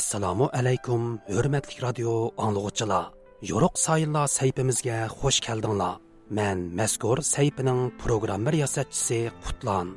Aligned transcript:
assalomu 0.00 0.46
alaykum 0.58 1.02
hurmatli 1.34 1.76
radio 1.86 2.12
anglag'uchilar 2.44 3.04
yo'ruq 3.50 3.74
sayillar 3.86 4.26
saytimizga 4.38 4.98
xush 5.18 5.40
keldinglar. 5.46 5.94
Man 6.38 6.58
mazkur 6.78 7.18
saytining 7.34 7.80
programma 8.02 8.52
yasatchisi 8.62 9.18
qutlan. 9.44 9.88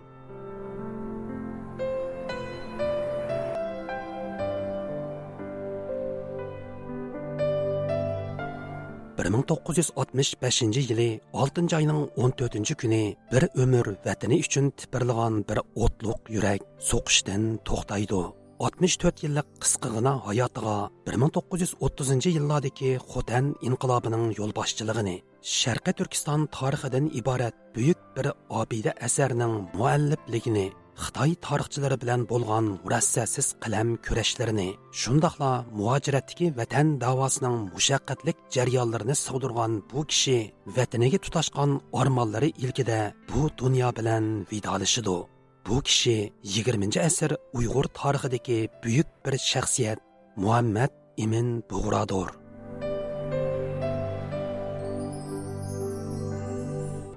bir 9.17 9.27
ming 9.33 9.43
to'qqiz 9.49 9.75
yuz 9.81 9.89
oltmish 10.01 10.31
beshinchi 10.43 10.81
yili 10.89 11.09
oltinchi 11.41 11.75
oyning 11.79 11.99
o'n 12.21 12.31
to'rtinchi 12.39 12.73
kuni 12.81 13.03
bir 13.31 13.43
umr 13.63 13.87
vatani 14.07 14.37
uchun 14.45 14.65
tipirlagan 14.79 15.33
bir 15.49 15.59
o'tliq 15.83 16.19
yurak 16.35 16.61
so'qishdan 16.89 17.43
to'xtaydi. 17.67 18.23
64 18.63 19.23
yillik 19.23 19.47
qisqigina 19.63 20.11
hayotiga 20.27 20.75
1930 21.07 22.29
yillardagi 22.35 22.91
Xotan 23.11 23.49
inqilobining 23.67 24.23
yo'lboshchiligini 24.37 25.15
Sharqiy 25.53 25.95
Turkiston 25.99 26.45
tarixidan 26.57 27.09
iborat 27.19 27.55
buyuk 27.75 27.99
bir 28.15 28.29
obida 28.61 28.91
asarning 29.07 29.53
muallifligini 29.79 30.65
Xitoy 31.03 31.31
tarixchilari 31.47 31.97
bilan 32.03 32.21
bo'lgan 32.31 32.65
murassasiz 32.83 33.47
qalam 33.63 33.89
kurashlarini, 34.05 34.69
shundoqla 35.01 35.51
muhojiratdagi 35.77 36.47
vatan 36.59 36.87
davosining 37.03 37.57
mushaqqatlik 37.75 38.37
jarayonlarini 38.55 39.15
sug'dirgan 39.25 39.71
bu 39.91 40.05
kishi 40.11 40.37
vataniga 40.77 41.19
tutashgan 41.25 41.71
ormonlari 42.01 42.49
ilkida 42.63 42.99
bu 43.29 43.41
dunyo 43.61 43.89
bilan 43.99 44.25
vidolashidi. 44.51 45.32
Bu 45.66 45.82
kishi 45.82 46.32
20 46.42 47.00
asr 47.08 47.36
Uyg'ur 47.58 47.86
tarixidagi 48.00 48.58
buyuk 48.84 49.08
bir 49.24 49.34
shaxsiyat 49.50 49.98
Muhammad 50.36 50.92
Imin 51.16 51.48
Bug'rodir. 51.70 52.28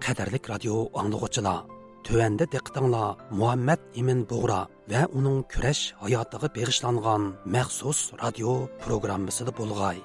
Qadarlik 0.05 0.50
radio 0.50 0.75
anglag'uchilar 1.02 1.59
Төвәндә 2.02 2.47
диqqәтеңләр 2.50 3.19
Muhammad 3.38 3.81
Imin 4.02 4.23
Бугра 4.30 4.64
ва 4.89 5.02
уның 5.14 5.44
көрәш 5.53 5.81
хаятыга 6.02 6.50
бегышланган 6.55 7.27
махсус 7.45 8.00
радио 8.22 8.55
программасында 8.81 9.53
булгай. 9.59 10.02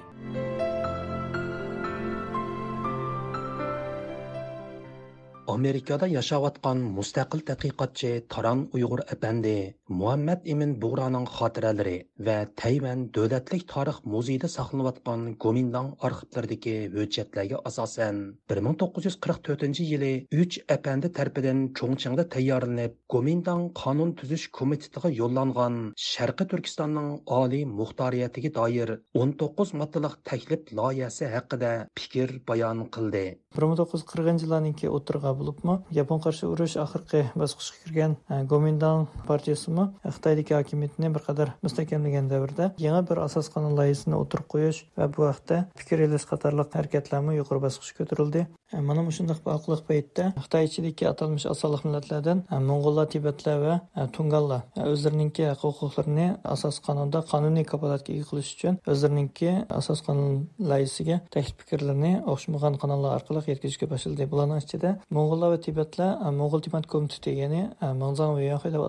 Amerikada 5.56 6.08
yashayotgan 6.18 6.80
mustaqil 6.98 7.42
tadqiqotchi 7.50 8.12
taron 8.34 8.60
uyg'ur 8.78 9.02
apandi 9.14 9.56
muhammad 10.00 10.40
imin 10.54 10.72
bug'roning 10.84 11.26
xotiralari 11.38 11.98
va 12.28 12.38
tayvan 12.62 13.00
davlatlik 13.18 13.64
tarix 13.74 13.98
muzeyida 14.14 14.50
saqlanayotgan 14.58 15.22
gomindang 15.46 15.90
arxivlaridagi 16.08 16.76
hujjatlarga 16.96 17.58
asosan 17.70 18.22
1944 18.54 19.84
yili 19.92 20.14
uch 20.42 20.56
apandi 20.76 21.12
tarpidan 21.18 21.60
cho'ngchangda 21.80 22.26
tayyorlanib 22.36 22.94
gomindang 23.16 23.64
qonun 23.82 24.16
tuzish 24.22 24.48
komitetiga 24.60 25.14
yo'llangan 25.22 25.76
sharqi 26.10 26.50
turkistonning 26.54 27.10
oliy 27.42 27.64
muxtoriyatiga 27.80 28.54
doir 28.60 28.90
19 29.26 29.76
moddalik 29.82 30.16
taklif 30.30 30.74
loyihasi 30.80 31.26
haqida 31.36 31.72
fikr 32.00 32.30
bayon 32.50 32.88
qildi. 32.96 33.26
1940 33.60 34.44
yillarninki 34.46 34.88
o'tirg'a 34.98 35.32
bo'libmi? 35.42 35.76
Yapon 36.00 36.22
qarshi 36.26 36.48
urush 36.54 36.78
oxirgi 36.86 37.24
bosqichga 37.42 37.84
kirgan 37.84 38.16
e, 38.30 38.40
gomindan 38.54 39.08
partiyasimi? 39.28 39.88
E, 40.06 40.14
Xitoydagi 40.16 40.58
hokimiyatni 40.60 41.14
bir 41.16 41.26
qadar 41.28 41.54
mustahkamlagan 41.66 42.32
davrda 42.32 42.72
yangi 42.86 43.04
bir 43.10 43.24
asos 43.28 43.52
qonun 43.54 43.78
loyihasini 43.80 44.18
o'tirib 44.22 44.48
qo'yish 44.54 44.82
va 44.98 45.10
bu 45.18 45.28
haqda 45.32 45.62
fikr 45.82 46.08
elish 46.08 46.26
qatorliq 46.32 46.80
harakatlarmi 46.80 47.38
yuqori 47.42 47.66
bosqichga 47.68 48.04
ko'tarildi. 48.04 48.48
E, 48.74 48.80
mana 48.88 49.04
shundoq 49.18 49.40
aqliq 49.58 49.82
paytda 49.90 50.26
xitoy 50.44 50.68
ichidagi 50.70 51.08
atalmish 51.14 51.46
asolliq 51.54 51.82
millatlardan 51.88 52.44
mo'ng'ullar 52.70 53.08
tibatlar 53.14 53.58
va 53.66 53.76
tungallar 54.16 54.62
o'zlariniki 54.92 55.50
huquqlarini 55.64 56.28
asos 56.56 56.80
qonunda 56.88 57.20
qonuniy 57.32 57.66
kapolatga 57.72 58.14
ega 58.16 58.26
qilish 58.30 58.52
uchun 58.56 58.80
o'zlarininki 58.94 59.52
asos 59.80 60.00
qonun 60.08 60.32
loyihasiga 60.72 61.18
taklif 61.36 61.58
fikrlarni 61.62 62.14
o'xshamagan 62.34 62.80
qonunlar 62.84 63.18
orqali 63.18 63.44
yetkazishga 63.52 63.88
boshladi. 63.94 64.30
Bularning 64.32 64.62
ichida 64.64 64.90
mo'g'ullar 65.32 65.54
va 65.54 65.60
tibatlar 65.64 66.10
e, 66.28 66.30
mo'g'ul 66.36 66.62
tibat 66.66 66.88
komiteti 66.92 67.32
ya'ni 67.38 67.62
e, 67.64 67.90
manzan 68.02 68.34
va 68.36 68.42
yoxi 68.44 68.72
deb 68.74 68.84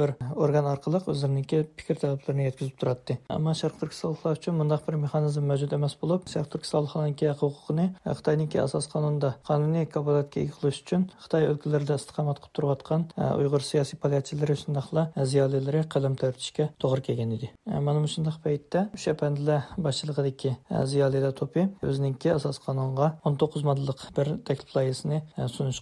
bir 0.00 0.10
organ 0.44 0.66
orqali 0.66 0.98
o'zlariniki 1.12 1.60
fikr 1.78 2.00
talablarini 2.02 2.46
yetkazib 2.48 2.76
turadi 2.80 3.16
ammo 3.36 3.52
sharq 3.60 3.76
turkistonliklar 3.82 4.38
uchun 4.40 4.58
bunday 4.60 4.80
bir 4.86 4.96
mexanizm 5.04 5.46
mavjud 5.50 5.76
emas 5.78 5.94
bo'lib 6.00 6.26
sharq 6.32 6.48
turkistonliklarniki 6.54 7.30
huquqini 7.42 7.86
e, 7.92 8.10
xitoyniki 8.18 8.60
asos 8.64 8.88
qonunda 8.94 9.30
qonuniy 9.48 9.86
kapolatga 9.94 10.42
ega 10.44 10.56
qilish 10.58 10.80
uchun 10.84 11.06
xitoy 11.26 11.46
o'lkalarida 11.52 11.98
istiqomat 12.00 12.42
qilib 12.42 12.54
turayotgan 12.58 13.06
uyg'ur 13.40 13.62
siyosiy 13.70 14.00
faoliyatchilari 14.02 14.58
shundoqla 14.64 15.06
ziyolilari 15.34 15.84
qalam 15.94 16.18
tortishga 16.22 16.68
to'g'ri 16.82 17.06
kelgan 17.10 17.36
edi. 17.38 17.52
Mana 17.86 18.02
shundoq 18.14 18.40
paytda 18.48 18.84
o'sha 18.98 19.14
pandlar 19.22 19.70
boshchiligidagi 19.86 20.56
ziyolilar 20.92 21.32
to'pi 21.40 21.68
o'ziniki 21.88 22.34
asos 22.38 22.58
qonunga 22.66 23.12
o'n 23.26 23.38
to'qqiz 23.42 23.62
moddalik 23.70 24.06
bir 24.18 24.34
taklif 24.48 24.76
loyihasini 24.76 25.22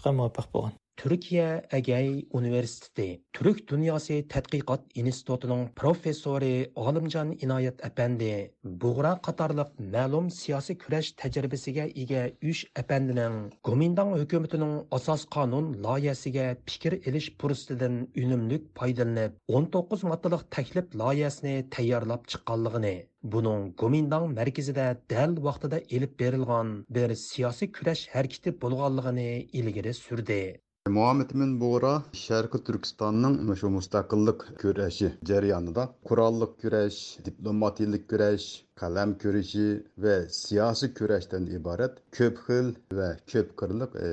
vraiment 0.02 0.26
apart 0.30 0.52
på 0.52 0.60
den. 0.66 0.81
Turkiya 0.96 1.62
Agay 1.72 2.26
Universiteti 2.30 3.22
Türk 3.32 3.68
Dünyası 3.68 4.28
tadqiqot 4.28 4.80
İnstitutunun 4.94 5.68
professori 5.76 6.72
Olimjon 6.74 7.36
Inoyat 7.40 7.84
apandi 7.84 8.54
Buğra 8.64 9.20
qatorliq 9.22 9.70
ma'lum 9.92 10.30
siyosiy 10.30 10.78
kurash 10.78 11.12
tajribasiga 11.12 11.84
ega 11.84 12.30
3 12.42 12.66
apandining 12.78 13.52
Gomindang 13.64 14.18
hukumatining 14.20 14.86
asos 14.90 15.24
qonun 15.24 15.82
loyihasiga 15.84 16.56
fikr 16.66 16.92
ilish 17.08 17.30
fursatidan 17.40 18.08
unumlik 18.24 18.62
foydalanib 18.78 19.32
19 19.48 20.04
moddalik 20.04 20.50
taklif 20.50 20.94
loyihasini 20.94 21.70
tayyorlab 21.70 22.26
chiqqanligini 22.30 22.96
Buning 23.22 23.74
Gomindang 23.76 24.34
markazida 24.38 24.86
dal 25.10 25.36
vaqtida 25.46 25.78
elib 25.96 26.12
berilgan 26.20 26.68
bir 26.90 27.14
siyosiy 27.14 27.72
kurash 27.76 28.02
harakati 28.14 28.50
bo'lganligini 28.62 29.30
ilgari 29.60 29.94
surdi. 29.94 30.42
Muhammed 30.90 31.32
Min 31.40 31.50
Bora, 31.60 31.90
Şərqi 32.20 32.58
turkistonning 32.68 33.36
şu 33.60 33.68
mustaqillik 33.74 34.40
kurashi 34.62 35.10
cəryanında 35.30 35.84
qurallıq 36.10 36.56
kurash 36.64 36.96
diplomatiyalik 37.28 38.08
kurash 38.12 38.46
qalam 38.82 39.12
görüşü 39.24 39.68
va 40.06 40.16
siyasi 40.38 40.90
kurashdan 41.02 41.46
iborat 41.60 42.02
köp 42.18 42.42
xil 42.48 42.74
va 43.00 43.12
köp 43.34 43.54
qırlıq 43.62 43.96
e, 44.08 44.10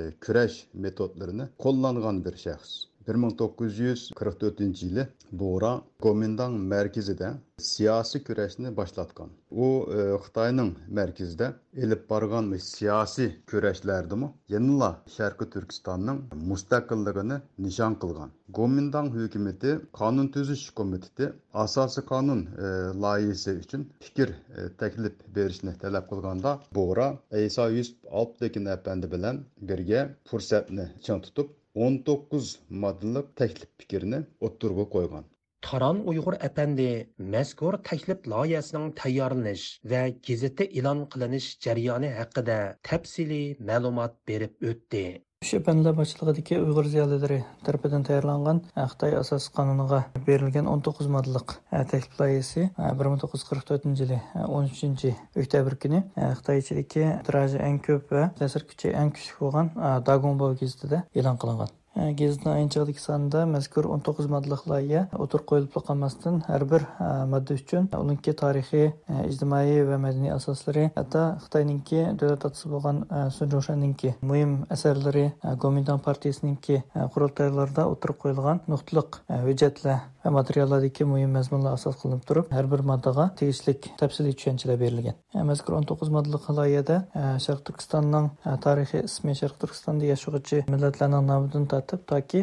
metodlarini 0.86 1.50
qo'llangan 1.66 2.24
bir 2.30 2.38
shaxs. 2.46 2.89
1944 3.10 4.84
yili 4.84 5.08
Buğra 5.42 5.74
Gomindang 6.06 6.58
mərkəzində 6.74 7.36
siyasi 7.60 8.24
kurashni 8.24 8.72
boshlatgan 8.76 9.30
u 9.52 9.68
e, 9.92 10.04
xitoyning 10.26 10.72
markazida 11.00 11.50
elib 11.84 12.06
borgan 12.12 12.52
siyosiy 12.66 13.30
kurashlardimi 13.52 14.30
yanala 14.54 14.90
sharqi 15.16 15.48
turkistonning 15.56 16.22
mustaqilligini 16.52 17.40
nishon 17.66 17.98
qilgan 18.04 18.32
gomindang 18.60 19.10
hukumati 19.18 19.76
qonun 20.00 20.32
tuzish 20.36 20.66
komiteti 20.80 21.30
asosiy 21.66 22.06
qonun 22.14 22.42
e, 22.66 22.72
loyihasi 23.06 23.58
uchun 23.64 23.86
fikr 24.08 24.34
e, 24.34 24.70
taklif 24.82 25.22
berishni 25.38 25.76
talab 25.84 26.10
qilganda 26.12 26.56
bo'ra 26.80 27.08
iso 27.50 27.70
yusuf 27.78 28.18
alptekin 28.22 28.74
apandi 28.78 29.12
bilan 29.16 29.44
birga 29.72 30.08
fursatni 30.32 30.86
chang 31.06 31.26
tutib 31.28 31.56
o'n 31.86 31.98
to'qqiz 32.08 32.48
modellik 32.84 33.28
taklif 33.42 33.70
fikrni 33.82 34.20
o'ttirga 34.48 34.86
qo'ygan. 34.96 35.28
Taran 35.68 35.98
Uyg'ur 36.12 36.36
Əpəndi 36.48 36.90
mazkur 37.36 37.78
taklif 37.90 38.28
loyihasining 38.34 38.94
tayyorlanish 39.02 39.66
va 39.94 40.04
gazetə 40.30 40.70
e'lon 40.82 41.02
qilinish 41.16 41.50
jarayoni 41.66 42.12
haqida 42.20 42.60
tafsili 42.90 43.42
ma'lumot 43.72 44.16
berib 44.32 44.70
o'tdi. 44.72 45.04
Шепенлеп 45.48 46.00
ашылғыдеке 46.04 46.58
ұйғыр 46.60 46.88
зиялыдары 46.92 47.38
тәрпеден 47.64 48.02
тәйірланған 48.04 48.58
Ақтай 48.84 49.14
асас 49.16 49.46
қануныға 49.56 50.02
берілген 50.26 50.68
19 50.68 51.08
мадылық 51.14 51.54
әтәліп 51.80 52.20
лайесі 52.20 52.66
1944 52.76 53.96
жылы 54.02 54.20
13-ші 54.36 55.14
өктәбір 55.40 55.80
күні 55.86 56.04
Ақтай 56.28 56.60
ішедеке 56.60 57.08
тұражы 57.24 57.64
ән 57.64 57.80
көп 57.88 58.12
ә, 58.12 58.28
тәсір 58.42 58.68
күче 58.68 58.92
ән 59.00 59.16
күшік 59.16 59.40
оған 59.48 59.72
ә, 59.80 59.94
Дагон 60.04 60.36
бау 60.44 60.60
кезді 60.60 60.92
де 60.92 61.06
елан 61.16 61.40
қылыңған 61.40 61.72
gazetning 62.20 62.54
ayinchalik 62.56 63.00
sonida 63.00 63.46
mazkur 63.56 63.88
19 63.96 64.30
moddalik 64.34 64.66
loyiha 64.72 65.02
o'tir 65.24 65.44
qo'yilib 65.52 65.74
qolmasdan 65.88 66.42
har 66.48 66.66
bir 66.74 66.86
modda 67.34 67.58
uchun 67.62 67.90
uninki 68.02 68.34
tarixiy 68.42 68.88
ijtimoiy 69.32 69.82
va 69.90 69.98
madaniy 70.06 70.34
asoslari 70.36 70.86
hatto 71.00 71.24
xitoyninki 71.46 72.06
davlat 72.22 72.46
otasi 72.50 72.72
bo'lgan 72.76 73.02
sunjoshaninki 73.38 74.14
muhim 74.32 74.56
asarlari 74.78 75.26
gomindan 75.66 76.00
partiyasiningki 76.08 76.82
qurultaylarda 77.16 77.90
o'tirib 77.94 78.22
qo'yilgan 78.24 78.64
nuqtaliq 78.76 79.22
hujjatlar 79.48 80.00
va 80.24 80.32
materiallardagi 80.36 81.06
muhim 81.08 81.32
mazmunlar 81.38 81.78
asos 81.78 81.96
qilinib 82.02 82.24
turib 82.30 82.50
har 82.56 82.66
bir 82.72 82.82
moddaga 82.92 83.30
tegishli 83.40 83.74
tafsiliy 84.02 84.34
tushunchalar 84.40 84.80
berilgan 84.84 85.46
mazkur 85.52 85.78
19 85.78 86.12
moddalik 86.16 86.50
loyihada 86.58 86.98
sharq 87.46 87.62
turkistonning 87.70 88.28
tarixiy 88.66 89.06
ismi 89.10 89.36
sharq 89.42 89.56
turkistonda 89.62 90.10
yashovchi 90.12 90.64
millatlarning 90.74 91.26
nomidan 91.32 91.68
tortib 91.90 92.06
toki 92.12 92.42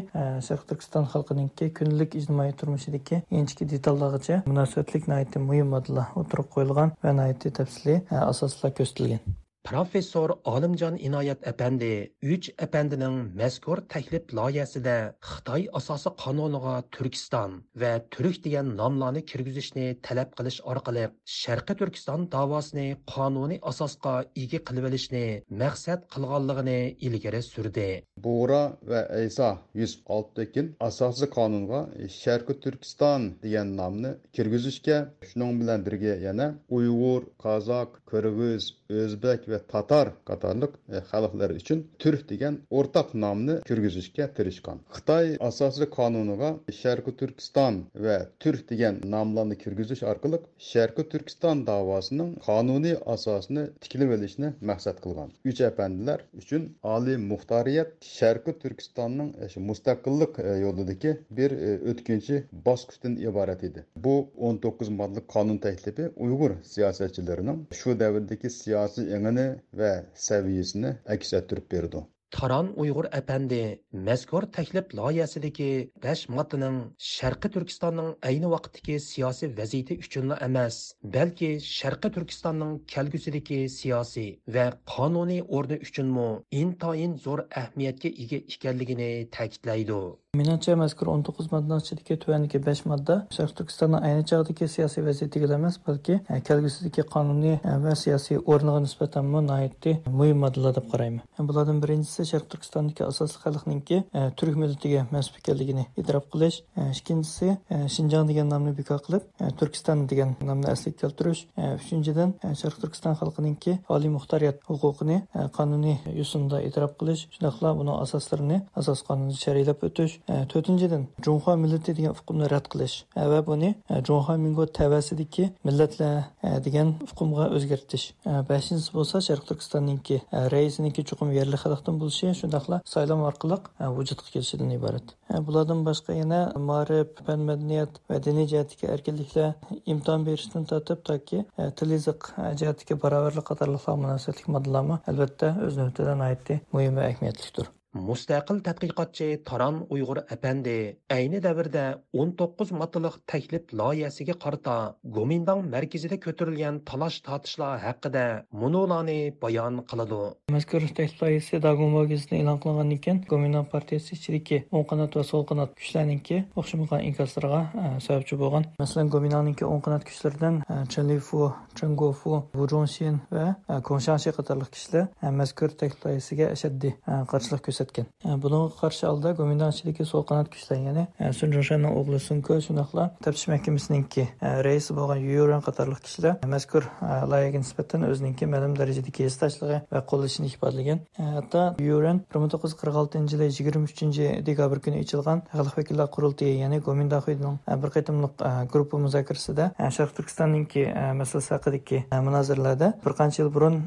sharq 0.49 0.67
turkiston 0.71 1.07
xalqininki 1.13 1.71
kundalik 1.79 2.19
ijtimoiy 2.21 2.53
turmushidagi 2.63 3.23
inchki 3.41 3.69
detallargacha 3.73 4.43
munosabatlik 4.51 5.09
muhim 5.49 5.75
moddalar 5.77 6.21
o'tirib 6.23 6.53
qo'yilgan 6.59 6.95
va 7.09 7.17
tafsiliy 7.63 8.01
asoslar 8.21 8.79
ko'rsatilgan 8.81 9.37
Professor 9.67 10.31
Olimjon 10.45 10.97
Inoyat 11.07 11.41
apandi 11.51 12.11
uch 12.23 12.51
apandining 12.65 13.17
mazkur 13.41 13.81
taklif 13.93 14.31
loyihasida 14.39 14.95
Xitoy 15.31 15.65
asosi 15.79 16.11
qonuniga 16.23 16.75
Turkiston 16.97 17.57
va 17.83 17.91
Turk 18.15 18.39
degan 18.45 18.69
nomlarni 18.81 19.23
kirgizishni 19.31 19.87
talab 20.07 20.37
qilish 20.39 20.61
orqali 20.73 21.09
Sharqi 21.39 21.75
Turkiston 21.81 22.29
davosini 22.35 22.87
qonuniy 23.15 23.59
asosga 23.71 24.15
ega 24.45 24.61
qilib 24.69 24.87
olishni 24.91 25.25
maqsad 25.63 26.07
qilganligini 26.15 26.79
ilgari 27.09 27.43
surdi. 27.49 27.89
Bo'ra 28.29 28.63
va 28.93 29.03
iso 29.25 29.51
Yusuf 29.81 30.07
Oltekin 30.19 30.71
asosiy 30.91 31.33
qonunga 31.39 31.83
Sharqi 32.21 32.55
Turkiston 32.63 33.33
degan 33.43 33.75
nomni 33.83 34.15
kirgizishga, 34.37 35.03
shuning 35.29 35.59
bilan 35.61 35.85
birga 35.91 36.15
yana 36.29 36.53
Uyg'ur, 36.71 37.23
qozoq 37.43 37.99
Qirg'iz, 38.11 38.71
O'zbek 39.03 39.49
va 39.51 39.56
va 39.57 39.63
tatar 39.73 40.13
qatorliq 40.29 40.73
e, 40.93 41.01
xalqlar 41.11 41.51
uchun 41.61 41.83
turk 42.03 42.23
degan 42.33 42.59
o'rtaq 42.79 43.15
nomni 43.25 43.57
kirgizishga 43.69 44.27
tirishgan. 44.37 44.79
Xitoy 44.97 45.27
asosiy 45.49 45.89
qonuniga 45.99 46.51
sharqi 46.81 47.13
turkiston 47.21 47.81
va 48.07 48.17
turk 48.43 48.63
degan 48.73 49.01
nomlarni 49.15 49.57
kirgizish 49.63 50.03
orqali 50.13 50.41
sharqi 50.71 51.05
turkiston 51.13 51.65
davosining 51.71 52.33
qonuniy 52.49 52.97
asosini 53.15 53.65
tiklib 53.85 54.15
olishni 54.17 54.53
maqsad 54.71 55.03
qilgan. 55.05 55.33
Uch 55.51 55.63
apandilar 55.71 56.25
uchun 56.43 56.69
oliy 56.95 57.19
muxtoriyat 57.31 57.91
sharqi 58.17 58.57
turkistonning 58.63 59.31
e, 59.45 59.47
mustaqillik 59.71 60.41
e, 60.45 60.57
yo'lidagi 60.65 61.17
bir 61.41 61.57
e, 61.69 61.73
o'tkinchi 61.93 62.43
bosqichdan 62.69 63.15
iborat 63.29 63.65
edi. 63.71 63.85
Bu 64.07 64.17
19 64.51 64.93
moddalik 65.01 65.29
qonun 65.35 65.59
taklifi 65.67 66.11
uyg'ur 66.27 66.57
siyosatchilarining 66.75 67.65
shu 67.81 67.99
davrdagi 68.03 68.51
siyosiy 68.61 69.15
engini 69.17 69.46
va 69.83 69.95
saviyasini 70.29 70.93
aks 71.17 71.33
ettirib 71.41 71.73
berdi 71.77 72.05
Taran 72.35 72.69
Uyg'ur 72.83 73.07
apandi 73.19 73.59
mazkur 74.07 74.43
taklif 74.57 74.95
loyihasidagi 74.99 75.69
5 76.07 76.25
moddaning 76.37 76.79
Sharqi 77.09 77.51
Turkistonning 77.57 78.09
ayni 78.31 78.51
vaqtdagi 78.55 78.97
siyosiy 79.05 79.53
vaziyati 79.61 79.97
uchun 80.05 80.35
emas, 80.49 80.77
balki 81.17 81.51
Sharqi 81.69 82.11
Turkistonning 82.17 82.73
kelgusidagi 82.95 83.61
siyosiy 83.79 84.29
va 84.57 84.67
qonuniy 84.95 85.41
o'rni 85.59 85.79
uchunmi 85.87 86.29
intoyin 86.63 87.17
zo'r 87.27 87.45
ahamiyatga 87.63 88.11
ega 88.27 88.43
ekanligini 88.57 89.11
ta'kidlaydi. 89.39 90.01
Menimcha 90.37 90.75
mazkur 90.77 91.09
19 91.09 91.49
moddaning 91.49 91.81
ichidagi 91.81 92.15
tuvandagi 92.21 92.59
5 92.65 92.81
modda 92.91 93.15
Sharq 93.33 93.53
Turkistonning 93.57 94.03
ayni 94.07 94.25
chog'dagi 94.31 94.67
siyosiy 94.69 95.05
vaziyatiga 95.07 95.47
emas, 95.57 95.79
balki 95.87 96.19
e, 96.19 96.41
kelgusidagi 96.49 97.05
qonuniy 97.15 97.55
va 97.85 97.95
siyosiy 97.97 98.43
o'rniga 98.55 98.83
nisbatan 98.85 99.31
nihoyatda 99.33 99.95
muhim 100.19 100.43
moddalar 100.45 100.75
deb 100.79 100.91
qarayman. 100.91 101.23
E, 101.39 101.47
bulardan 101.49 101.81
birinchisi 101.85 102.27
Sharq 102.31 102.51
Turkistondagi 102.53 103.05
asosiy 103.07 103.41
xalqninki 103.45 104.03
turk 104.41 104.59
millatiga 104.61 105.07
mansub 105.15 105.39
ekanligini 105.41 105.87
e'tirof 106.03 106.29
qilish, 106.35 106.61
ikkinchisi 106.99 107.49
Shinjong 107.97 108.29
degan 108.33 108.53
nomni 108.53 108.75
bekor 108.81 109.01
qilib, 109.09 109.25
Turkiston 109.63 110.05
degan 110.13 110.37
nomni 110.51 110.69
asliga 110.75 111.01
keltirish, 111.07 111.47
uchinchidan 111.79 112.37
Sharq 112.61 112.83
Turkiston 112.85 113.17
xalqininki 113.23 113.79
oliy 113.97 114.13
muxtoriyat 114.19 114.61
huquqini 114.69 115.19
qonuniy 115.57 115.97
yo'sinda 116.21 116.61
e'tirof 116.69 116.99
qilish, 117.01 117.25
shundoqla 117.39 117.75
buning 117.81 118.05
asoslarini 118.05 118.63
asos 118.85 119.07
qonunda 119.09 119.41
sharhlab 119.47 119.89
o'tish 119.91 120.21
to'rtinchidan 120.27 121.07
junxo 121.25 121.55
millati 121.63 121.95
degan 121.99 122.15
uqumni 122.19 122.49
rad 122.51 122.67
qilish 122.73 122.97
va 123.33 123.41
buni 123.49 123.71
e, 123.91 124.01
junxo 124.09 124.37
mingo 124.45 124.67
tavasidagi 124.79 125.45
millatlar 125.69 126.17
e, 126.43 126.49
degan 126.67 126.93
uqumga 127.07 127.47
o'zgartish. 127.57 128.07
E, 128.31 128.33
beshinchisi 128.51 128.95
bo'lsa 128.97 129.23
sharq 129.29 129.47
turkistonninki 129.51 130.21
raisiniki 130.55 131.05
chuqum 131.11 131.31
yerli 131.39 131.61
xalqdan 131.65 132.01
bo'lishi 132.03 132.33
shundoqla 132.41 132.81
saylov 132.95 133.23
orqali 133.31 133.61
vujudga 133.99 134.29
kelishidan 134.35 134.75
iborat. 134.79 135.15
Bulardan 135.47 135.85
boshqa 135.89 136.19
yana 136.21 136.41
ma'rif 136.71 137.23
fan 137.27 137.47
madaniyat 137.51 138.03
va 138.11 138.21
diniy 138.27 138.51
jihatdagi 138.53 138.91
erkinliklar 138.97 139.55
imtihon 139.93 140.27
berishdan 140.29 140.69
tortib 140.73 141.07
toki 141.11 141.45
til 141.79 141.97
yiziq 141.97 142.31
jihatiga 142.61 143.01
barobarlik 143.07 143.49
qatorliqlar 143.53 144.03
munosabatli 144.05 144.59
modellarmi 144.59 145.01
albatta 145.13 145.55
o'z 145.69 145.83
navbatida 145.83 146.61
muhim 146.75 146.97
va 146.97 147.11
ahamiyatlidir. 147.11 147.76
Mustaqil 147.95 148.61
tadqiqotchi 148.61 149.45
Taran 149.45 149.87
Uyg'ur 149.91 150.19
apandi 150.35 150.97
ayni 151.11 151.41
davrda 151.43 151.85
19 152.13 152.73
moddalik 152.81 153.15
taklif 153.27 153.73
loyihasiga 153.73 154.35
qarata 154.45 154.97
Gomindang 155.17 155.63
markazida 155.75 156.19
ko'tarilgan 156.21 156.81
talash 156.91 157.21
tortishlar 157.29 157.79
haqida 157.87 158.25
munolarni 158.53 159.33
bayon 159.43 159.81
qiladi. 159.91 160.21
Mazkur 160.53 160.83
taklif 160.99 161.23
loyihasi 161.23 161.63
Dagon 161.67 161.95
vaziyatini 161.97 162.43
e'lon 162.43 162.59
qilingandan 162.65 163.01
keyin 163.05 163.23
Gomindang 163.31 163.67
partiyasi 163.73 164.13
ichidagi 164.19 164.59
o'ng 164.73 164.87
qanot 164.91 165.17
va 165.19 165.25
so'l 165.31 165.47
qanot 165.51 165.73
kuchlarningki 165.81 166.43
o'xshamagan 166.61 167.07
inkoslarga 167.09 167.63
e, 167.83 167.87
sababchi 168.07 168.41
bo'lgan. 168.43 168.69
Masalan, 168.83 169.13
Gomindangning 169.15 169.59
o'ng 169.73 169.83
qanot 169.87 170.05
kuchlaridan 170.11 170.61
e, 170.69 170.75
Chalifu, 170.93 171.41
Changofu, 171.79 172.43
Chengofu, 172.53 173.01
va 173.37 173.49
e, 173.71 173.81
Kongshanshi 173.89 174.37
qatorliq 174.39 174.71
kishilar 174.77 175.09
e, 175.23 175.35
mazkur 175.41 175.71
taklif 175.81 176.05
loyihasiga 176.05 176.53
ashaddiy 176.59 176.97
qarshilik 177.33 177.65
ko'rsatdi. 177.67 177.86
Ko'rsatgan. 177.87 178.07
E, 178.25 178.43
Bunga 178.43 178.71
qarshi 178.81 179.07
oldi 179.07 179.33
go'mindonchiligi 179.39 180.05
so'l 180.07 180.25
qanot 180.27 180.51
kuchdan 180.51 180.85
ya'ni 180.87 181.07
e, 181.21 181.33
sun 181.33 181.53
jonshanning 181.53 181.95
o'g'li 181.99 182.19
sunko 182.21 182.59
shundoqla 182.67 183.11
taftish 183.25 183.49
mahkamasiningki 183.53 184.27
e, 184.43 184.63
raisi 184.67 184.95
bo'lgan 184.97 185.23
yuran 185.23 185.63
qatorliq 185.67 186.01
kishilar 186.07 186.37
mazkur 186.55 186.89
loyihaga 187.31 187.63
nisbatan 187.63 188.07
o'ziningki 188.11 188.49
ma'lum 188.55 188.77
darajadagi 188.81 189.27
estashligi 189.31 189.81
va 189.93 190.03
qo'llashini 190.11 190.51
ifodalagan 190.53 191.03
hatto 191.19 191.65
yuran 191.89 192.23
bir 192.31 192.43
ming 192.43 192.53
to'qqiz 192.55 192.75
yuz 192.75 192.81
qirq 192.83 193.01
oltinchi 193.03 193.37
yili 193.37 193.51
yigirma 193.51 193.91
uchinchi 193.91 194.29
dekabr 194.49 194.83
kuni 194.87 195.03
ochilgan 195.05 195.45
xalq 195.55 195.79
vakillar 195.81 196.11
qurultiyi 196.17 196.59
ya'ni 196.63 196.81
go'mindahining 196.89 197.59
bir 197.83 197.95
qatimliq 197.97 198.45
gruppa 198.73 199.03
muzokarasida 199.07 199.71
sharq 199.99 200.17
turkistonninki 200.19 200.87
masalasi 201.21 201.55
haqidagi 201.57 202.03
munozaralarda 202.29 202.93
bir 203.07 203.19
qancha 203.21 203.43
yil 203.43 203.53
burun 203.57 203.81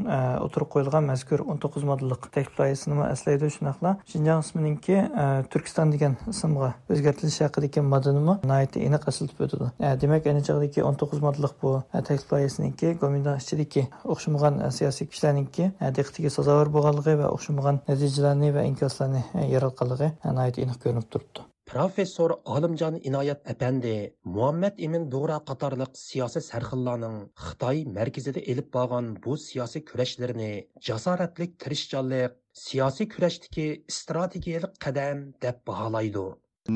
o'tirib 0.46 0.72
qo'yilgan 0.76 1.10
mazkur 1.12 1.46
o'n 1.52 1.62
to'qqiz 1.64 1.88
moddalik 1.92 2.30
taklif 2.36 2.60
loyihasini 2.62 3.00
eslaydi 3.14 3.50
shunaqa 3.56 3.79
bilan 3.82 4.00
shinjang 4.12 4.44
ismininki 4.46 4.96
e, 5.24 5.26
turkiston 5.54 5.94
degan 5.96 6.18
ismga 6.34 6.72
o'zgartirilishi 6.94 7.44
haqidagi 7.48 7.84
modelni 7.94 8.24
nihoyatda 8.28 8.86
aniq 8.88 9.10
asiltib 9.12 9.44
o'tadi. 9.48 9.70
E, 9.86 9.94
demak 10.04 10.32
ayni 10.32 10.46
chog'dagi 10.50 10.86
o'n 10.90 11.00
to'qqiz 11.02 11.24
modellik 11.28 11.56
bu 11.64 11.76
e, 11.82 12.02
taklif 12.10 12.34
loyihasiniki 12.34 12.96
gomindan 13.04 13.44
ichidagi 13.44 13.86
o'xshamagan 14.16 14.64
siyosiy 14.80 15.12
kuchlarniki 15.12 15.70
diqqatiga 16.00 16.34
sazovor 16.38 16.74
bo'lganligi 16.80 17.20
va 17.22 17.36
o'xshamagan 17.36 17.84
natijalarni 17.92 18.56
va 18.58 18.68
inkoslarni 18.72 19.24
yaratganligi 19.56 20.12
nihoyat 20.18 20.66
aniq 20.66 20.84
ko'rinib 20.84 21.10
turibdi. 21.16 21.50
Professor 21.70 22.32
Olimjon 22.46 22.96
Inoyat 23.06 23.44
apandi 23.52 24.14
Muhammad 24.36 24.80
ibn 24.86 25.04
Dura 25.12 25.36
qatorliq 25.50 25.92
siyosiy 26.04 26.42
sarxillarning 26.46 27.20
Xitoy 27.44 27.84
markazida 27.98 28.42
elib 28.54 28.72
borgan 28.78 29.12
bu 29.26 29.36
siyosiy 29.44 29.84
kurashlarini 29.90 30.50
jasoratlik 30.88 31.54
tirishchonlik 31.64 32.40
siyosiy 32.64 33.08
kurashdagi 33.16 33.68
strategiyalik 33.98 34.78
qadam 34.86 35.26
deb 35.46 35.60
baholaydi 35.72 36.24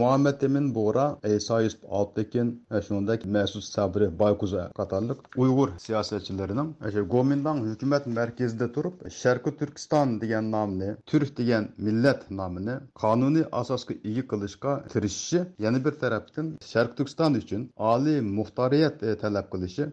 muhammad 0.02 0.44
emin 0.48 0.68
bo'ra 0.78 1.06
iso 1.38 1.60
yusuf 1.66 1.84
oltekin 2.00 2.48
shuningdek 2.86 3.26
masud 3.36 3.66
sabri 3.68 4.08
baykuza 4.24 4.64
qatorliq 4.80 5.20
uyg'ur 5.44 5.70
siyosatchilarining 5.86 6.70
gomindang 7.16 7.60
hukumat 7.68 8.08
markazida 8.18 8.68
turib 8.76 8.96
sharqi 9.22 9.52
turkiston 9.60 10.08
degan 10.24 10.52
nomni 10.56 10.90
turk 11.10 11.38
degan 11.40 11.70
millat 11.88 12.22
nomini 12.40 12.76
qonuniy 13.04 13.46
asosga 13.62 13.94
ega 14.10 14.24
qilishga 14.32 14.74
kirishishi 14.94 15.40
yana 15.66 15.80
bir 15.86 15.94
tarafdan 16.04 16.48
sharq 16.72 16.92
turkiston 16.98 17.34
uchun 17.42 17.62
oliy 17.92 18.20
muxtoriyat 18.38 19.04
e, 19.10 19.16
talab 19.24 19.48
qilishi 19.54 19.86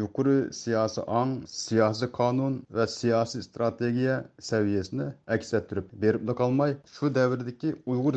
yuqori 0.00 0.36
siyosiy 0.62 1.04
ong 1.20 1.32
siyosiy 1.64 2.08
qonun 2.18 2.54
va 2.76 2.84
siyosiy 2.98 3.42
strategiya 3.48 4.16
saviyasini 4.50 5.06
aks 5.34 5.48
ettirib 5.58 5.86
berib 6.02 6.20
qolmay 6.40 6.72
shu 6.94 7.14
davrdagi 7.18 7.70
uyg'ur 7.92 8.14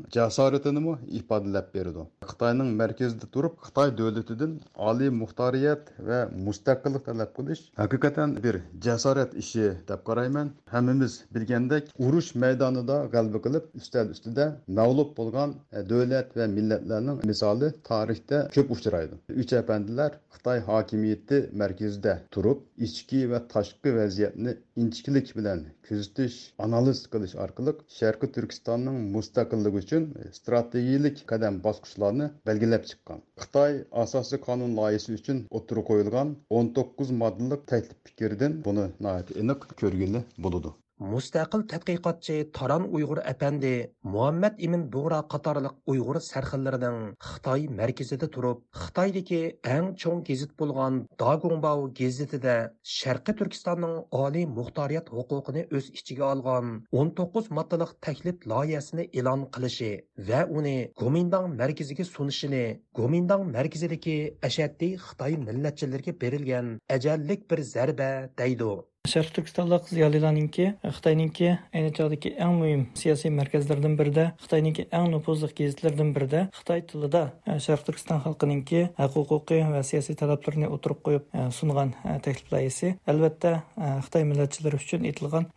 ziyolilarining 0.00 0.12
jasoratini 0.12 0.96
ifodalab 1.18 1.74
berdi. 1.74 2.04
Xitoyning 2.30 2.76
markazida 2.76 3.26
turib 3.34 3.54
xitoy 3.64 3.90
davlatidan 3.98 4.60
oliy 4.76 5.10
muxtoriyat 5.10 5.92
va 6.08 6.28
mustaqillik 6.46 7.04
talab 7.04 7.30
qilish 7.36 7.62
haqiqatan 7.76 8.42
bir 8.44 8.60
jasorat 8.84 9.34
ishi 9.34 9.72
deb 9.88 10.00
qarayman. 10.08 10.50
Hammamiz 10.66 11.24
bilgandek 11.34 11.84
urush 11.98 12.34
maydonida 12.34 12.96
g'alaba 13.14 13.40
qilib 13.46 13.64
ustal 13.80 14.06
ustida 14.14 14.44
mag'lub 14.78 15.10
bo'lgan 15.18 15.54
davlat 15.90 16.36
va 16.38 16.46
millatlarning 16.56 17.18
misoli 17.30 17.68
tarixda 17.90 18.48
ko'p 18.54 18.68
uchraydi. 18.76 19.14
Uch 19.42 19.52
apandilar 19.62 20.10
xitoy 20.34 20.58
hokimiyati 20.68 21.38
markazida 21.62 22.14
turib 22.34 22.58
ichki 22.86 23.20
va 23.30 23.38
tashqi 23.54 23.90
vaziyatni 24.00 24.52
inchiklik 24.82 25.36
bilan 25.38 25.60
kuzatish 25.88 26.36
analiz 26.66 26.98
qilish 27.12 27.34
orqali 27.44 27.72
sharqiy 27.98 28.30
turkistonning 28.36 28.98
mustaqilligi 29.16 29.79
үшін 29.82 30.06
стратегиялік 30.38 31.22
қадам 31.32 31.60
басқышыларыны 31.66 32.28
белгілеп 32.50 32.86
шыққан. 32.90 33.24
Қытай 33.42 33.80
асасы 34.04 34.40
Қанун 34.46 34.76
лайысы 34.80 35.16
үшін 35.18 35.42
отыру 35.60 35.86
қойылған 35.90 36.36
19 36.60 37.16
мадылық 37.24 37.66
таклип 37.74 38.10
пікерден 38.10 38.60
бұны 38.68 38.90
наәті 39.08 39.40
эниқ 39.44 39.66
көргелі 39.82 40.24
болуды. 40.46 40.76
Mustaqil 41.00 41.62
tadqiqotchi 41.72 42.34
taron 42.56 42.82
uyg'ur 42.96 43.20
apandi 43.32 43.72
muhammad 44.14 44.58
Ibn 44.66 44.82
bug'ra 44.94 45.20
qatorliq 45.34 45.76
uyg'ur 45.92 46.18
sarxillarining 46.24 46.98
xitoy 47.28 47.62
markazida 47.78 48.28
turib 48.34 48.58
xitoydagi 48.80 49.40
eng 49.74 49.88
cho'ng 50.02 50.20
gazit 50.28 50.52
bo'lgan 50.60 50.98
Dagongbao 51.22 51.86
gazetida 52.00 52.56
sharqiy 52.96 53.36
turkistonning 53.38 53.96
oliy 54.24 54.44
muxtoriyat 54.58 55.08
huquqini 55.16 55.62
o'z 55.78 55.88
ichiga 56.00 56.28
olgan 56.34 56.76
19 57.04 57.50
moddalik 57.60 57.96
taklif 58.08 58.46
loyihasini 58.52 59.08
e'lon 59.22 59.48
qilishi 59.56 59.90
va 60.28 60.44
uni 60.58 60.76
gomindang 61.04 61.48
markaziga 61.62 62.04
sunishini 62.12 62.64
gomindang 63.00 63.48
markazidagi 63.56 64.18
ashaddiy 64.50 64.94
xitoy 65.08 65.40
millatchilariga 65.48 66.18
berilgan 66.22 66.72
ajallik 66.98 67.50
bir 67.50 67.68
zarba 67.74 68.12
deydi. 68.44 68.72
Sharq 69.08 69.30
turkistonlik 69.34 69.88
ziyolilarninki 69.88 70.66
xitoyninki 70.84 71.46
ayni 71.74 71.92
chog'dagi 71.96 72.32
eng 72.44 72.58
muhim 72.60 72.82
siyosiy 73.00 73.32
markazlardan 73.32 73.94
birida 73.98 74.26
xitoyninki 74.42 74.84
eng 74.98 75.08
nufuzli 75.14 75.48
gazetlardan 75.60 76.10
birida 76.16 76.42
xitoy 76.58 76.82
tilida 76.90 77.22
e, 77.46 77.56
sharq 77.66 77.86
turkiston 77.86 78.20
xalqininki 78.26 78.82
huquqiy 79.16 79.64
va 79.72 79.80
siyosiy 79.90 80.18
talablarini 80.20 80.68
o'tirib 80.76 81.00
qo'yib 81.08 81.24
e, 81.32 81.48
sungan 81.58 81.94
e, 82.04 82.18
taklif 82.26 82.52
loyihasi 82.52 82.92
albatta 83.14 83.54
e, 83.56 83.90
xitoy 84.04 84.28
millatchilari 84.30 84.82
uchun 84.84 85.08
etilgan 85.12 85.48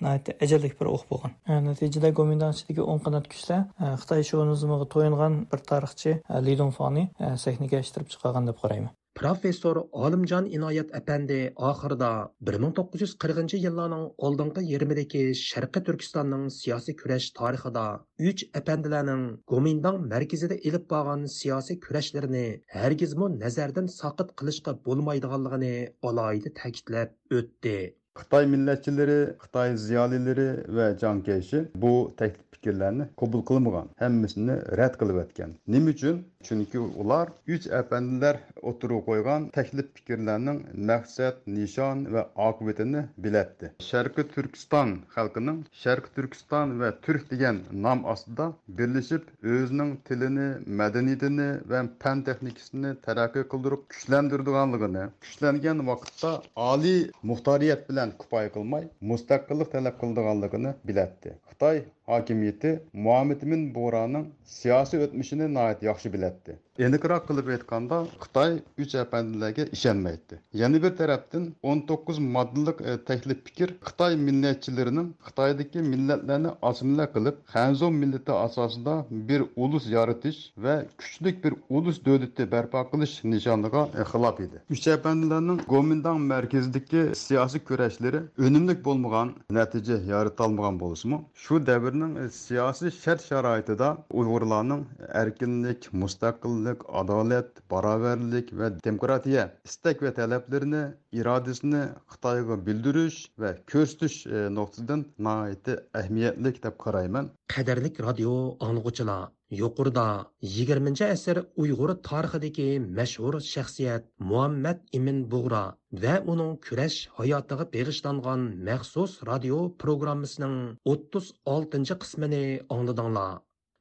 ajallik 0.47 0.79
bir 0.79 0.93
o'q 0.95 1.05
bo'lgan. 1.12 1.38
E, 1.51 1.59
natijada 1.67 2.15
gomindanchidagi 2.21 2.88
o'ng 2.88 3.05
qanot 3.05 3.31
kuchlar 3.35 3.67
xitoy 4.05 4.27
shonizmiga 4.31 4.89
to'yingan 4.97 5.39
bir 5.51 5.67
tarixchi 5.71 6.19
li 6.47 6.59
foni 6.79 7.07
sahnaga 7.45 7.85
ishtirib 7.85 8.13
chiqargan 8.15 8.47
deb 8.47 8.62
qarayman. 8.65 8.93
Professor 9.15 9.75
Olimjon 10.05 10.46
Inoyat 10.58 10.93
apandi 11.00 11.36
oxirida 11.72 12.10
1940 12.50 13.60
yillarning 13.65 14.05
oldingi 14.27 14.63
yarmidagi 14.70 15.22
Sharqi 15.41 15.84
Turkistonning 15.89 16.48
siyosiy 16.55 16.98
kurash 17.01 17.27
tarixida 17.39 17.86
uch 18.32 18.43
apandilarning 18.62 19.25
Gomindang 19.53 20.00
markazida 20.13 20.58
ilib 20.72 20.88
borgan 20.93 21.25
siyosiy 21.38 21.79
kurashlarini 21.88 22.46
hargizmu 22.77 23.29
nazardan 23.39 23.91
soqit 24.00 24.38
qilishga 24.41 24.77
bo'lmaydiganligini 24.88 25.75
alohida 26.12 26.55
ta'kidlab 26.62 27.38
o'tdi. 27.41 27.77
Xitoy 28.22 28.46
millatchilari, 28.55 29.20
Xitoy 29.43 29.77
ziyolilari 29.86 30.50
va 30.79 30.89
jonkayshi 31.03 31.62
bu 31.86 31.93
taklif 32.17 32.53
fikrlarni 32.55 33.08
qabul 33.22 33.41
qilmagan. 33.50 33.88
Hammasini 34.01 34.58
rad 34.79 34.98
qilib 35.01 35.17
o'tgan. 35.24 35.55
Nima 35.75 35.93
uchun? 35.96 36.20
Chunki 36.47 36.79
ular 37.01 37.27
uch 37.55 37.65
apandilar 37.79 38.35
o'tirib 38.69 39.01
qo'ygan 39.09 39.47
taklif 39.57 39.88
fikrlarning 39.97 40.59
maqsad 40.89 41.35
nishon 41.57 42.05
va 42.13 42.23
oqibatini 42.47 43.01
bilatdi. 43.25 43.71
Sharqi 43.89 44.23
turkiston 44.35 44.89
xalqining 45.15 45.59
sharqi 45.83 46.09
turkiston 46.17 46.75
va 46.81 46.89
turk 47.05 47.23
degan 47.33 47.62
nom 47.85 48.05
ostida 48.13 48.47
birlashib 48.79 49.23
o'zining 49.55 49.91
tilini 50.09 50.47
madaniyatini 50.81 51.50
va 51.71 51.83
fan 52.03 52.23
texnikasini 52.29 52.91
taraqqiy 53.07 53.45
qildirib 53.53 53.81
kuchlantirdiganligini 53.93 55.03
kuchlangan 55.23 55.85
vaqtda 55.91 56.31
oliy 56.71 57.01
muxtoriyat 57.31 57.81
bilan 57.89 58.09
kifoya 58.21 58.53
qilmay 58.57 58.83
mustaqillik 59.12 59.69
talab 59.75 59.95
qildiganligini 60.03 60.71
bilatdi. 60.91 61.29
Xitoy 61.50 61.77
hokimiyati 62.12 62.71
muamidmin 63.05 63.62
bo'raning 63.77 64.25
siyosiy 64.57 65.03
o'tmishini 65.05 65.47
yaxshi 65.89 66.13
biladi. 66.15 66.33
yükseltti. 66.34 66.60
Aniqroq 66.82 67.27
qilib 67.30 67.50
aytganda 67.53 67.98
xitoy 68.22 68.53
uch 68.84 68.94
apandilarga 69.01 69.63
ishonmaydi 69.75 70.38
yana 70.62 70.80
bir 70.84 70.94
tarafdan 71.01 71.44
19 71.74 72.20
moddalik 72.36 72.80
e, 72.82 72.94
taklif 73.10 73.44
fikr 73.48 73.74
xitoy 73.89 74.15
millatchilarining 74.27 75.12
xitoydagi 75.27 75.84
millatlarni 75.89 76.53
osimla 76.70 77.06
qilib 77.15 77.36
hanzo 77.56 77.89
millati 77.98 78.32
asosida 78.46 78.96
bir 79.12 79.44
ulus 79.65 79.86
yaratish 79.96 80.39
va 80.65 80.75
kuchli 81.03 81.36
bir 81.44 81.53
ulus 81.70 82.00
davlati 82.08 82.50
barpo 82.56 82.82
qilish 82.94 83.15
nishoniga 83.34 83.84
xilof 84.13 84.42
edi 84.46 84.63
uch 84.77 84.88
apandilarning 84.96 85.62
gomindang 85.74 86.20
markazidagi 86.34 87.03
siyosiy 87.25 87.62
kurashlari 87.70 88.24
unumli 88.48 88.77
bo'lmagan 88.89 89.36
natija 89.60 90.00
yaratolmagan 90.13 90.82
bo'lsinmi 90.84 91.22
shu 91.44 91.62
davrning 91.70 92.18
e, 92.24 92.27
siyosiy 92.42 92.92
shart 93.03 93.22
sharoitida 93.30 93.94
uyg'urlarning 94.20 94.84
erkinlik 95.24 95.89
mustaqil 96.06 96.62
odillik 96.63 96.84
adolat 97.01 97.62
barobarlik 97.72 98.51
va 98.60 98.70
demokratiya 98.88 99.43
istak 99.67 100.01
va 100.05 100.12
talablarini 100.20 100.84
irodasini 101.20 101.84
xitoyga 102.13 102.55
bildirish 102.67 103.20
va 103.41 103.51
ko'rsatish 103.72 104.17
e, 104.27 104.50
nuqtasidan 104.58 105.05
nihoyatda 105.27 105.74
ahamiyatli 106.00 106.53
deb 106.65 106.75
qarayman. 106.86 107.32
Qadrlik 107.55 108.00
radio 108.08 108.34
anglg'uchilar 108.67 109.32
yuqorida 109.62 110.08
20 110.41 111.05
asr 111.15 111.38
uyg'ur 111.63 111.91
tarixidagi 112.10 112.70
mashhur 113.00 113.34
shaxsiyat 113.53 114.03
muhammad 114.32 114.77
imin 115.00 115.20
bug'ra 115.34 115.63
va 116.03 116.15
uning 116.34 116.51
kurash 116.65 117.00
hayotiga 117.20 117.65
bag'ishlangan 117.75 118.41
maxsus 118.70 119.12
radio 119.32 119.58
programmasining 119.84 120.58
36 120.96 122.00
qismini 122.03 122.46
angladinglar 122.75 123.32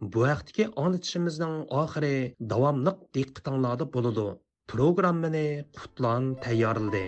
Bu 0.02 0.24
vaqtdagi 0.26 0.64
onitishimizning 0.82 1.58
oxiri 1.80 2.14
davomliq 2.52 2.96
diqqatinglarda 3.16 3.86
bo'ladi. 3.96 4.24
Programmani 4.72 5.42
Qutlan 5.78 6.24
tayyorladi. 6.44 7.04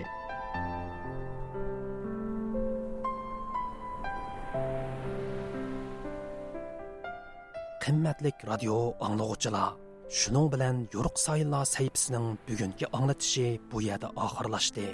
Qimmatlik 7.85 8.47
radio 8.51 8.79
anglag'uchilar, 9.07 9.75
shuning 10.21 10.47
bilan 10.55 10.87
yo'ruq 10.95 11.17
sayillar 11.27 11.65
sayfisining 11.77 12.27
bugungi 12.49 12.87
anglatishi 12.97 13.49
bu 13.73 13.83
yerda 13.91 14.09
oxirlashdi. 14.27 14.89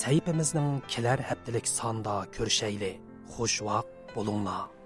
Sayfimizning 0.00 0.72
kelar 0.92 1.18
haftalik 1.28 1.66
sonda 1.78 2.24
ko'rishayli. 2.36 2.92
Xush 3.32 3.62
vaqt 3.68 3.94
bo'linglar. 4.16 4.77